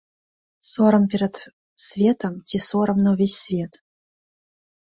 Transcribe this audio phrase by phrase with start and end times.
[0.71, 1.35] Сорам перад
[1.87, 3.73] светам ці сорам на ўвесь свет!